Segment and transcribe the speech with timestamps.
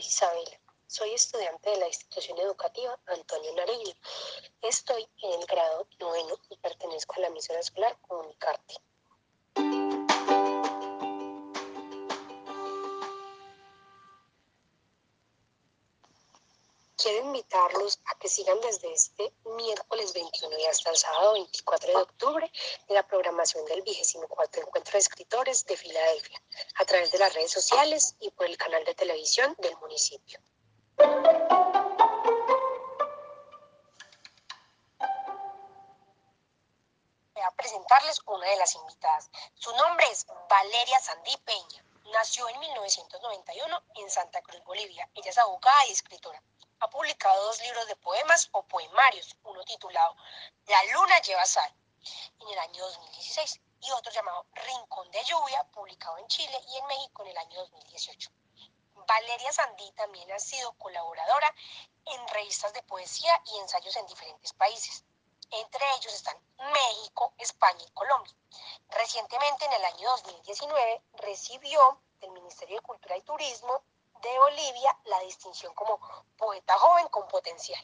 [0.00, 0.60] es Isabela.
[0.86, 3.94] Soy estudiante de la institución educativa Antonio Nariño.
[4.62, 8.74] Estoy en el grado noveno y pertenezco a la emisora escolar Comunicarte.
[17.02, 21.96] Quiero invitarlos a que sigan desde este miércoles 21 y hasta el sábado 24 de
[21.96, 22.52] octubre
[22.88, 26.42] en la programación del vigésimo cuarto encuentro de escritores de Filadelfia
[26.74, 30.40] a través de las redes sociales y por el canal de televisión del municipio.
[37.32, 39.30] Voy a presentarles una de las invitadas.
[39.54, 41.82] Su nombre es Valeria Sandí Peña.
[42.12, 45.08] Nació en 1991 en Santa Cruz, Bolivia.
[45.14, 46.42] Ella es abogada y escritora.
[46.80, 50.16] Ha publicado dos libros de poemas o poemarios, uno titulado
[50.66, 51.70] La luna lleva sal
[52.40, 56.86] en el año 2016 y otro llamado Rincón de lluvia, publicado en Chile y en
[56.86, 58.30] México en el año 2018.
[59.06, 61.54] Valeria Sandí también ha sido colaboradora
[62.06, 65.04] en revistas de poesía y ensayos en diferentes países.
[65.50, 66.38] Entre ellos están
[66.72, 68.34] México, España y Colombia.
[68.88, 73.82] Recientemente, en el año 2019, recibió del Ministerio de Cultura y Turismo
[74.22, 75.98] de Bolivia la distinción como
[76.36, 77.82] poeta joven con potencial.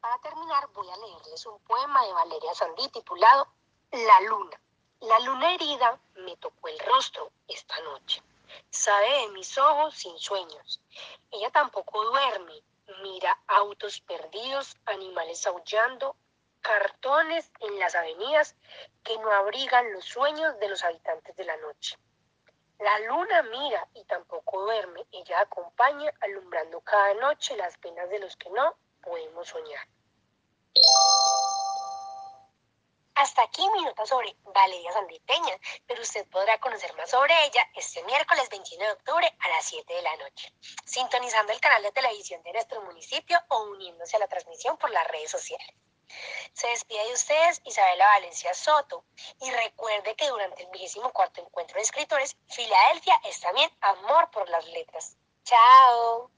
[0.00, 3.48] Para terminar, voy a leerles un poema de Valeria Sandí titulado
[3.92, 4.60] La luna.
[5.00, 8.22] La luna herida me tocó el rostro esta noche.
[8.70, 10.80] Sabe de mis ojos sin sueños.
[11.30, 12.62] Ella tampoco duerme.
[13.02, 16.16] Mira autos perdidos, animales aullando,
[16.60, 18.56] cartones en las avenidas
[19.02, 21.96] que no abrigan los sueños de los habitantes de la noche.
[22.78, 28.36] La luna mira y tampoco duerme, ella acompaña alumbrando cada noche las penas de los
[28.36, 29.86] que no podemos soñar.
[33.20, 35.54] Hasta aquí mi nota sobre Valeria Sanditeña,
[35.86, 39.92] pero usted podrá conocer más sobre ella este miércoles 21 de octubre a las 7
[39.92, 40.50] de la noche,
[40.86, 45.06] sintonizando el canal de televisión de nuestro municipio o uniéndose a la transmisión por las
[45.08, 45.68] redes sociales.
[46.60, 49.02] Se despide de ustedes Isabela Valencia Soto
[49.40, 54.46] y recuerde que durante el vigésimo cuarto encuentro de escritores, Filadelfia es también amor por
[54.50, 55.16] las letras.
[55.42, 56.30] ¡Chao!